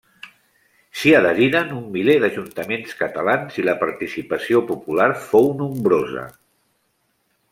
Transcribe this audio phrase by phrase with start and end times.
[1.01, 6.27] S'hi adheriren un miler d'ajuntaments catalans i la participació popular fou nombrosa.